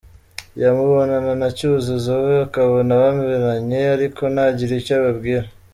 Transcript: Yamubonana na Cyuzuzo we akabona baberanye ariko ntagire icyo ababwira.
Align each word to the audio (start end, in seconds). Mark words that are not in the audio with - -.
Yamubonana 0.61 1.31
na 1.41 1.49
Cyuzuzo 1.57 2.11
we 2.25 2.33
akabona 2.47 2.91
baberanye 3.01 3.81
ariko 3.95 4.21
ntagire 4.33 4.73
icyo 4.81 4.93
ababwira. 4.99 5.47